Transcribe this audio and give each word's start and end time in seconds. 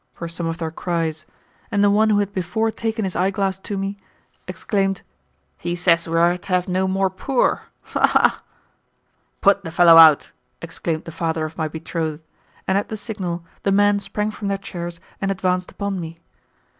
were 0.17 0.27
some 0.27 0.47
of 0.47 0.57
their 0.57 0.71
cries, 0.71 1.27
and 1.69 1.83
the 1.83 1.91
one 1.91 2.09
who 2.09 2.17
had 2.17 2.33
before 2.33 2.71
taken 2.71 3.03
his 3.05 3.15
eyeglass 3.15 3.59
to 3.59 3.77
me 3.77 3.99
exclaimed, 4.47 5.03
"He 5.59 5.75
says 5.75 6.07
we 6.07 6.17
are 6.17 6.39
to 6.39 6.49
have 6.53 6.67
no 6.67 6.87
more 6.87 7.11
poor. 7.11 7.67
Ha! 7.83 8.07
ha!" 8.07 8.43
"Put 9.41 9.63
the 9.63 9.69
fellow 9.69 9.97
out!" 9.97 10.31
exclaimed 10.59 11.03
the 11.03 11.11
father 11.11 11.45
of 11.45 11.55
my 11.55 11.67
betrothed, 11.67 12.23
and 12.67 12.79
at 12.79 12.89
the 12.89 12.97
signal 12.97 13.45
the 13.61 13.71
men 13.71 13.99
sprang 13.99 14.31
from 14.31 14.47
their 14.47 14.57
chairs 14.57 14.99
and 15.21 15.29
advanced 15.29 15.69
upon 15.69 15.99
me. 15.99 16.19